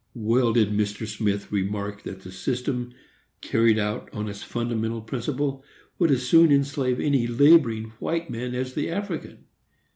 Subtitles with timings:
[0.15, 1.05] Well did Mr.
[1.07, 2.91] Smith remark that the system,
[3.41, 5.63] carried out on its fundamental principle,
[5.99, 9.45] would as soon enslave any laboring white man as the African.